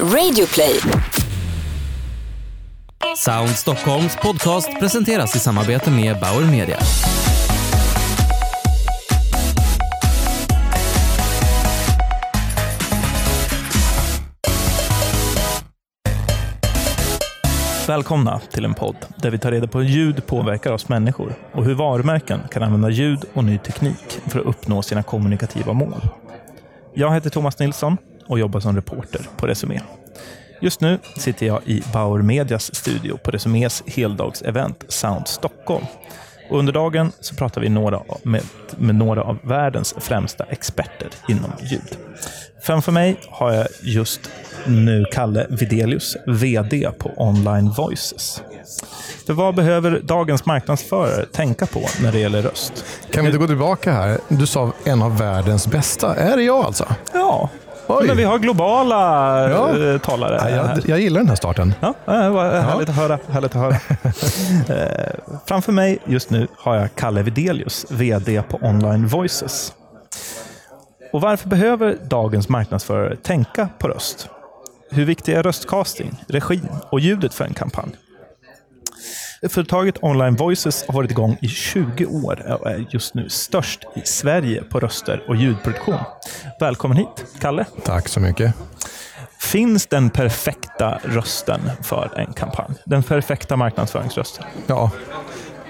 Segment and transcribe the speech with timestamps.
[0.00, 0.80] Radioplay.
[3.16, 6.78] Sound Stockholms podcast presenteras i samarbete med Bauer Media.
[17.88, 21.64] Välkomna till en podd där vi tar reda på hur ljud påverkar oss människor och
[21.64, 26.00] hur varumärken kan använda ljud och ny teknik för att uppnå sina kommunikativa mål.
[26.94, 27.96] Jag heter Thomas Nilsson
[28.26, 29.80] och jobbar som reporter på Resumé.
[30.60, 35.84] Just nu sitter jag i Bauer Medias studio på Resumés heldagsevent Sound Stockholm.
[36.50, 38.42] Och under dagen så pratar vi några med,
[38.76, 41.98] med några av världens främsta experter inom ljud.
[42.62, 44.20] Framför mig har jag just
[44.66, 48.42] nu Kalle Videlius, VD på Online Voices.
[49.26, 52.84] För vad behöver dagens marknadsförare tänka på när det gäller röst?
[53.10, 54.18] Kan vi inte gå tillbaka här?
[54.28, 56.14] Du sa en av världens bästa.
[56.14, 56.86] Är det jag alltså?
[57.12, 57.50] Ja,
[57.86, 58.06] Oj.
[58.06, 58.96] men vi har globala
[59.50, 59.78] Ja.
[59.78, 60.38] eh, talare.
[60.40, 61.74] Ja, jag, jag gillar den här starten.
[61.80, 63.18] Ja, det var härligt att höra.
[63.30, 63.74] Härligt att höra.
[64.78, 65.10] eh,
[65.46, 69.72] framför mig just nu har jag Kalle Videlius, VD på Online Voices.
[71.12, 74.28] Och varför behöver dagens marknadsförare tänka på röst?
[74.90, 77.90] Hur viktig är röstcasting, regin och ljudet för en kampanj?
[79.48, 84.00] Företaget Online Voices har varit igång i 20 år och är just nu störst i
[84.04, 85.98] Sverige på röster och ljudproduktion.
[86.60, 87.64] Välkommen hit, Kalle.
[87.84, 88.54] Tack så mycket.
[89.38, 92.74] Finns den perfekta rösten för en kampanj?
[92.84, 94.44] Den perfekta marknadsföringsrösten?
[94.66, 94.90] Ja,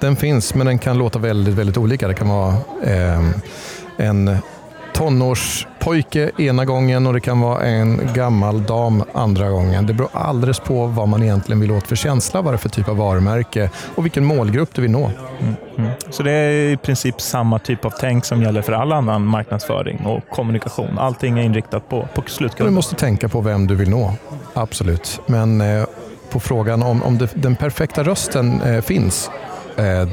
[0.00, 2.08] den finns, men den kan låta väldigt, väldigt olika.
[2.08, 3.30] Det kan vara eh,
[3.96, 4.36] en
[4.98, 9.86] tonårspojke ena gången och det kan vara en gammal dam andra gången.
[9.86, 12.68] Det beror alldeles på vad man egentligen vill åt för känsla, vad det är för
[12.68, 15.10] typ av varumärke och vilken målgrupp du vill nå.
[16.10, 20.06] Så det är i princip samma typ av tänk som gäller för all annan marknadsföring
[20.06, 20.98] och kommunikation.
[20.98, 22.74] Allting är inriktat på, på Du slutkunden.
[22.74, 24.12] måste tänka på vem du vill nå,
[24.54, 25.20] absolut.
[25.26, 25.84] Men eh,
[26.30, 29.30] på frågan om, om det, den perfekta rösten eh, finns,
[29.76, 30.08] eh,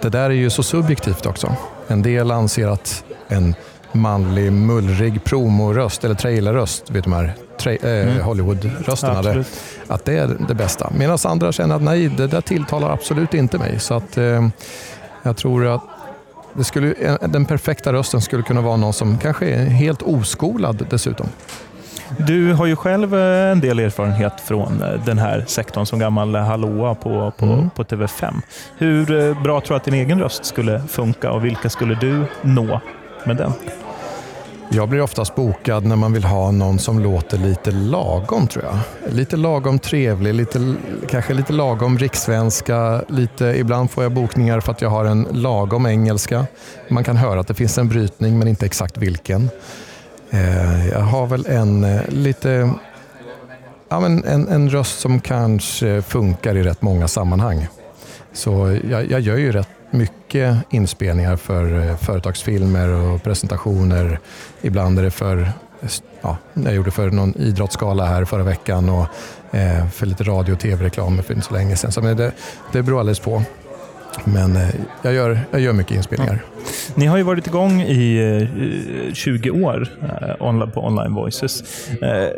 [0.00, 1.56] det där är ju så subjektivt också.
[1.88, 3.54] En del anser att en
[4.00, 9.44] manlig, mullrig promoröst eller trailerröst, vet du de här tra- eh, Hollywood-rösterna, det,
[9.88, 10.92] att det är det bästa.
[10.98, 13.78] Medan andra känner att nej, det där tilltalar absolut inte mig.
[13.80, 14.48] Så att eh,
[15.22, 15.82] jag tror att
[16.54, 20.86] det skulle, eh, den perfekta rösten skulle kunna vara någon som kanske är helt oskolad
[20.90, 21.26] dessutom.
[22.18, 26.94] Du har ju själv eh, en del erfarenhet från den här sektorn som gammal hallåa
[26.94, 27.70] på, på, Mm.
[27.70, 28.34] på TV5.
[28.78, 32.80] Hur bra tror du att din egen röst skulle funka och vilka skulle du nå
[33.24, 33.52] med den?
[34.68, 38.78] Jag blir oftast bokad när man vill ha någon som låter lite lagom tror jag.
[39.12, 40.74] Lite lagom trevlig, lite,
[41.08, 43.02] kanske lite lagom rikssvenska.
[43.08, 46.46] Lite, ibland får jag bokningar för att jag har en lagom engelska.
[46.88, 49.50] Man kan höra att det finns en brytning men inte exakt vilken.
[50.30, 52.70] Eh, jag har väl en eh, lite
[53.88, 57.68] ja, men en, en röst som kanske funkar i rätt många sammanhang.
[58.32, 64.18] Så jag, jag gör ju rätt mycket inspelningar för eh, företagsfilmer och presentationer.
[64.62, 65.52] Ibland är det för,
[66.20, 69.06] ja, jag gjorde för någon idrottsgala här förra veckan och
[69.56, 71.92] eh, för lite radio och tv-reklam för inte så länge sedan.
[71.92, 72.32] Så men det,
[72.72, 73.42] det beror alldeles på.
[74.24, 74.68] Men eh,
[75.02, 76.42] jag, gör, jag gör mycket inspelningar.
[76.94, 78.48] Ni har ju varit igång i
[79.08, 79.88] eh, 20 år
[80.40, 81.88] eh, på Online Voices.
[82.02, 82.28] Eh,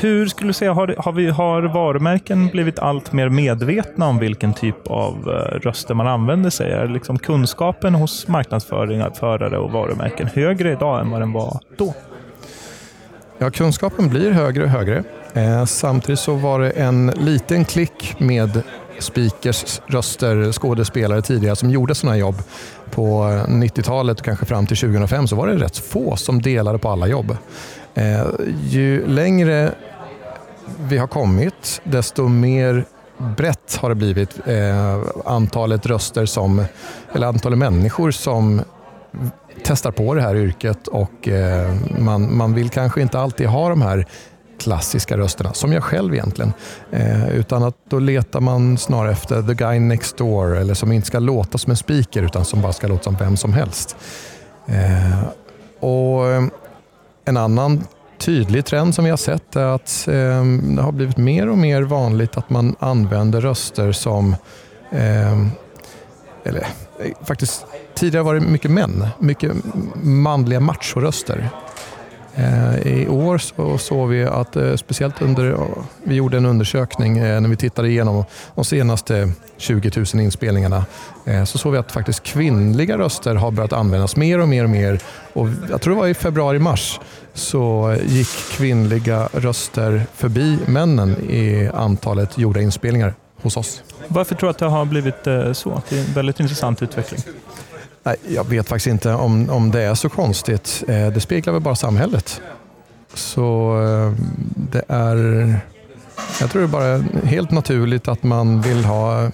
[0.00, 4.54] hur skulle du säga, har, har, vi, har varumärken blivit allt mer medvetna om vilken
[4.54, 6.72] typ av eh, röster man använder sig?
[6.72, 11.94] Är liksom kunskapen hos marknadsförare och varumärken högre idag än vad den var då?
[13.38, 15.04] Ja, kunskapen blir högre och högre.
[15.34, 18.62] Eh, samtidigt så var det en liten klick med
[18.98, 22.42] speakers, röster, skådespelare tidigare som gjorde sådana jobb.
[22.90, 26.88] På 90-talet och kanske fram till 2005 så var det rätt få som delade på
[26.88, 27.36] alla jobb.
[27.94, 28.22] Eh,
[28.68, 29.74] ju längre
[30.78, 32.84] vi har kommit, desto mer
[33.36, 36.64] brett har det blivit eh, antalet röster som,
[37.12, 38.62] eller antalet människor som
[39.64, 43.82] testar på det här yrket och eh, man, man vill kanske inte alltid ha de
[43.82, 44.06] här
[44.62, 46.52] klassiska rösterna, som jag själv egentligen.
[46.90, 51.06] Eh, utan att då letar man snarare efter the guy next door eller som inte
[51.06, 53.96] ska låta som en speaker utan som bara ska låta som vem som helst.
[54.66, 55.22] Eh,
[55.80, 56.44] och eh,
[57.24, 57.84] En annan
[58.18, 60.44] tydlig trend som vi har sett är att eh,
[60.76, 64.36] det har blivit mer och mer vanligt att man använder röster som
[64.90, 65.46] eh,
[66.44, 66.66] eller
[66.98, 69.52] eh, faktiskt tidigare var det mycket män, mycket
[70.02, 71.50] manliga machoröster.
[72.34, 75.56] Eh, I år så såg vi att eh, speciellt under,
[76.04, 78.24] vi gjorde en undersökning eh, när vi tittade igenom
[78.54, 80.84] de senaste 20 000 inspelningarna
[81.46, 85.00] så såg vi att faktiskt kvinnliga röster har börjat användas mer och mer och mer.
[85.32, 87.00] Och jag tror det var i februari-mars
[87.34, 93.82] så gick kvinnliga röster förbi männen i antalet gjorda inspelningar hos oss.
[94.08, 95.82] Varför tror du att det har blivit så?
[95.88, 97.20] Det är en väldigt intressant utveckling.
[98.02, 100.84] Nej, jag vet faktiskt inte om, om det är så konstigt.
[100.88, 102.40] Eh, det speglar väl bara samhället.
[103.14, 104.12] Så eh,
[104.54, 105.56] det är...
[106.40, 109.30] Jag tror det är bara helt naturligt att man vill ha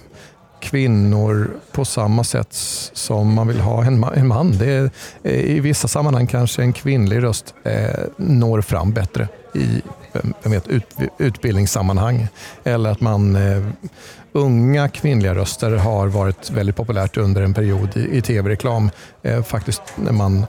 [0.59, 2.53] kvinnor på samma sätt
[2.93, 4.57] som man vill ha en man.
[4.57, 4.91] Det är,
[5.31, 9.81] I vissa sammanhang kanske en kvinnlig röst eh, når fram bättre i
[10.43, 12.27] vet, ut, utbildningssammanhang.
[12.63, 13.63] Eller att man eh,
[14.31, 18.91] unga kvinnliga röster har varit väldigt populärt under en period i, i tv-reklam.
[19.23, 20.45] Eh, faktiskt när man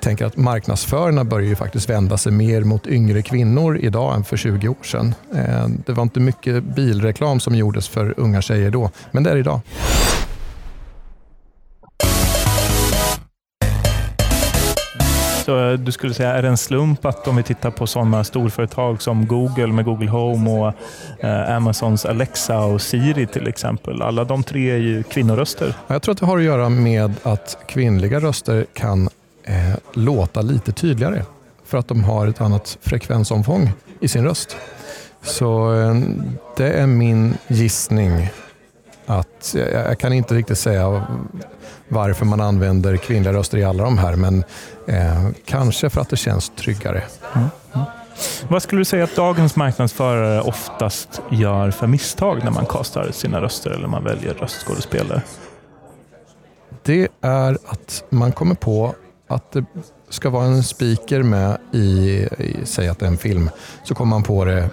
[0.00, 4.36] tänker att marknadsförarna börjar ju faktiskt vända sig mer mot yngre kvinnor idag än för
[4.36, 5.14] 20 år sedan.
[5.34, 9.34] Eh, det var inte mycket bilreklam som gjordes för unga tjejer då, men det är
[9.34, 9.60] det idag.
[15.50, 19.02] Så du skulle säga, är det en slump att om vi tittar på sådana storföretag
[19.02, 20.74] som Google med Google Home och
[21.24, 24.02] eh, Amazons Alexa och Siri till exempel.
[24.02, 25.74] Alla de tre är ju kvinnoröster.
[25.86, 29.08] Jag tror att det har att göra med att kvinnliga röster kan
[29.44, 31.22] eh, låta lite tydligare
[31.64, 33.70] för att de har ett annat frekvensomfång
[34.00, 34.56] i sin röst.
[35.22, 35.94] Så eh,
[36.56, 38.30] det är min gissning
[39.10, 41.06] att jag kan inte riktigt säga
[41.88, 44.44] varför man använder kvinnliga röster i alla de här, men
[44.86, 47.02] eh, kanske för att det känns tryggare.
[47.34, 47.48] Mm.
[47.72, 47.86] Mm.
[48.48, 53.40] Vad skulle du säga att dagens marknadsförare oftast gör för misstag när man kastar sina
[53.40, 55.22] röster eller man väljer röstskådespelare?
[56.82, 58.94] Det är att man kommer på
[59.28, 59.64] att det
[60.08, 61.78] ska vara en speaker med i,
[62.38, 63.50] i säg att det är en film,
[63.84, 64.70] så kommer man på det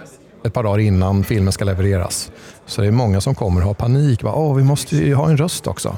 [0.48, 2.30] ett par dagar innan filmen ska levereras.
[2.66, 4.24] Så det är många som kommer och har panik.
[4.24, 5.96] Åh, vi måste ju ha en röst också.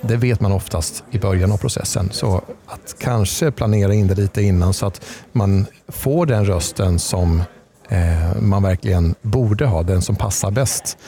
[0.00, 2.08] Det vet man oftast i början av processen.
[2.12, 7.42] Så att kanske planera in det lite innan så att man får den rösten som
[7.88, 10.98] eh, man verkligen borde ha, den som passar bäst.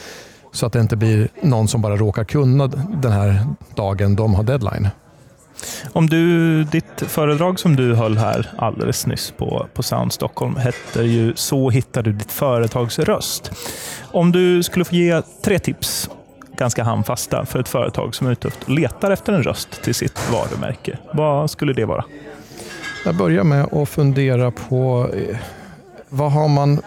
[0.52, 2.66] Så att det inte blir någon som bara råkar kunna
[3.02, 4.88] den här dagen de har deadline.
[5.92, 11.02] Om du, ditt föredrag som du höll här alldeles nyss på, på Sound Stockholm hette
[11.02, 13.50] ju Så hittar du ditt företags röst.
[14.12, 16.10] Om du skulle få ge tre tips,
[16.56, 20.32] ganska handfasta, för ett företag som är ute och letar efter en röst till sitt
[20.32, 20.98] varumärke.
[21.12, 22.04] Vad skulle det vara?
[23.04, 25.36] Jag börjar med att fundera på eh,
[26.08, 26.80] vad har man eh,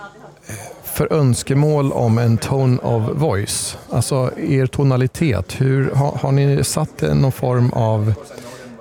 [0.84, 3.78] för önskemål om en tone of voice?
[3.90, 5.62] Alltså er tonalitet.
[5.62, 8.14] Hur, har, har ni satt någon form av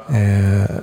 [0.08, 0.76] eh,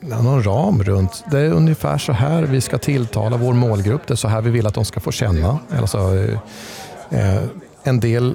[0.00, 1.24] någon ram runt.
[1.30, 4.06] Det är ungefär så här vi ska tilltala vår målgrupp.
[4.06, 5.58] Det är så här vi vill att de ska få känna.
[5.78, 6.38] Alltså, eh,
[7.10, 7.42] eh
[7.86, 8.34] en del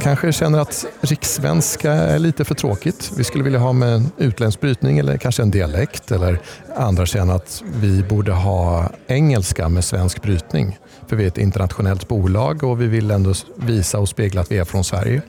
[0.00, 3.12] kanske känner att rikssvenska är lite för tråkigt.
[3.16, 6.10] Vi skulle vilja ha med en utländsk brytning eller kanske en dialekt.
[6.10, 6.40] Eller
[6.76, 10.78] andra känner att vi borde ha engelska med svensk brytning.
[11.06, 14.58] För vi är ett internationellt bolag och vi vill ändå visa och spegla att vi
[14.58, 15.22] är från Sverige.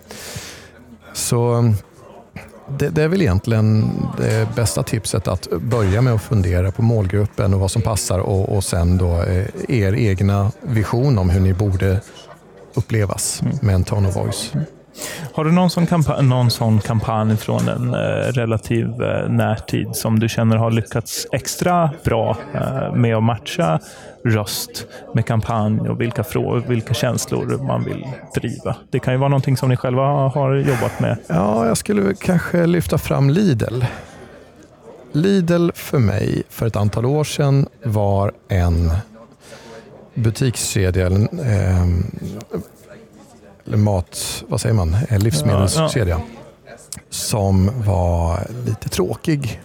[1.14, 1.74] Så
[2.78, 7.54] det, det, är väl egentligen det bästa tipset att börja med att fundera på målgruppen
[7.54, 11.54] och vad som passar och, och sen då eh, er egna vision om hur ni
[11.54, 12.02] borde
[12.74, 13.58] upplevas mm.
[13.62, 14.54] med en tone of voice.
[15.34, 20.20] Har du någon sån, kampanj, någon sån kampanj från en eh, relativ eh, närtid som
[20.20, 23.80] du känner har lyckats extra bra eh, med att matcha
[24.26, 28.76] röst med kampanj och vilka, frågor, vilka känslor man vill driva?
[28.90, 31.18] Det kan ju vara någonting som ni själva har jobbat med.
[31.28, 33.84] Ja, jag skulle kanske lyfta fram Lidl.
[35.12, 38.92] Lidl för mig för ett antal år sedan var en
[40.14, 41.86] butikskedja, eh,
[43.78, 46.22] mat, vad säger man, livsmedelskedja ja,
[46.66, 46.72] ja.
[47.10, 49.62] som var lite tråkig.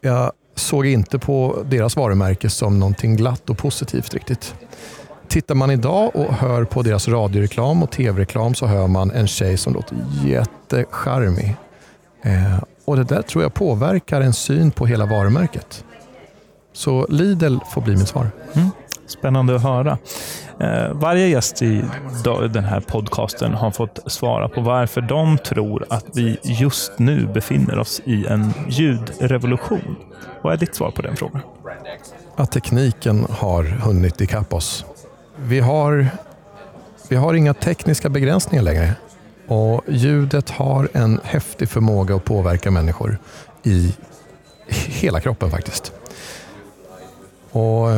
[0.00, 4.54] Jag såg inte på deras varumärke som någonting glatt och positivt riktigt.
[5.28, 9.56] Tittar man idag och hör på deras radioreklam och tv-reklam så hör man en tjej
[9.56, 11.56] som låter jättecharmig.
[12.22, 15.84] Eh, och det där tror jag påverkar en syn på hela varumärket.
[16.72, 18.30] Så Lidl får bli mitt svar.
[18.52, 18.68] Mm.
[19.06, 19.98] Spännande att höra.
[20.60, 21.84] Eh, varje gäst i
[22.50, 27.78] den här podcasten har fått svara på varför de tror att vi just nu befinner
[27.78, 29.96] oss i en ljudrevolution.
[30.42, 31.40] Vad är ditt svar på den frågan?
[32.36, 34.84] Att tekniken har hunnit ikapp oss.
[35.36, 36.08] Vi har,
[37.08, 38.92] vi har inga tekniska begränsningar längre.
[39.46, 43.18] Och ljudet har en häftig förmåga att påverka människor
[43.62, 43.94] i
[44.68, 45.92] hela kroppen faktiskt.
[47.52, 47.88] Och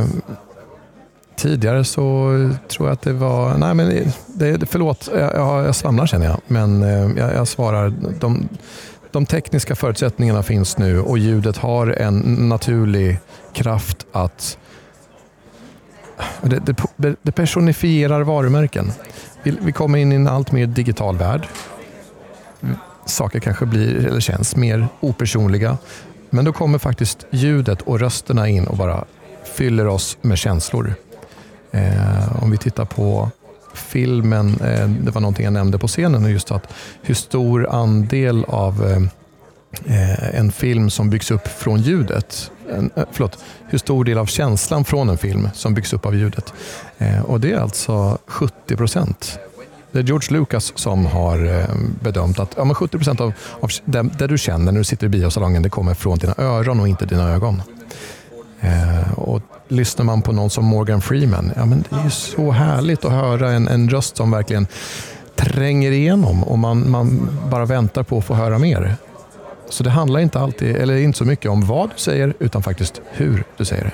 [1.39, 2.31] Tidigare så
[2.69, 6.83] tror jag att det var, nej men det, förlåt, jag, jag svamlar känner jag, men
[6.83, 8.49] eh, jag, jag svarar, de,
[9.11, 13.19] de tekniska förutsättningarna finns nu och ljudet har en naturlig
[13.53, 14.59] kraft att
[16.43, 18.93] det, det, det personifierar varumärken.
[19.43, 21.47] Vi, vi kommer in i en allt mer digital värld.
[23.07, 25.79] Saker kanske blir, eller känns mer opersonliga.
[26.31, 29.05] Men då kommer faktiskt ljudet och rösterna in och bara
[29.55, 30.95] fyller oss med känslor.
[31.71, 33.31] Eh, om vi tittar på
[33.75, 36.73] filmen, eh, det var någonting jag nämnde på scenen, just att
[37.03, 39.03] hur stor andel av eh,
[39.85, 44.27] eh, en film som byggs upp från ljudet, en, eh, förlåt, hur stor del av
[44.27, 46.53] känslan från en film som byggs upp av ljudet.
[46.99, 49.39] Eh, och det är alltså 70 procent.
[49.93, 51.67] Det är George Lucas som har eh,
[52.03, 55.09] bedömt att ja, 70 procent av, av det, det, du känner när du sitter i
[55.09, 57.63] biosalongen det kommer från dina öron och inte dina ögon.
[59.15, 59.38] och
[59.69, 63.13] lyssnar man på någon som Morgan Freeman, ja, men det är ju så härligt att
[63.13, 64.67] höra en, en röst som verkligen
[65.37, 68.97] tränger igenom och man, man bara väntar på att få höra mer.
[69.69, 73.01] Så det handlar inte alltid, eller inte så mycket om vad du säger, utan faktiskt
[73.11, 73.93] hur du säger det.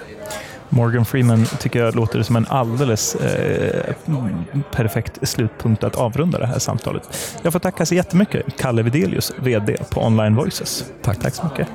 [0.68, 3.94] Morgan Freeman tycker jag låter som en alldeles eh,
[4.72, 7.02] perfekt slutpunkt att avrunda det här samtalet.
[7.42, 10.84] Jag får tacka så jättemycket, Kalle Videlius, VD på Online Voices.
[11.02, 11.18] Tack.
[11.18, 11.68] Tack så mycket.